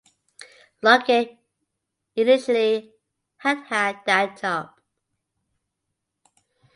[0.81, 1.37] Lockyer
[2.15, 2.91] initially
[3.37, 4.71] had had that job.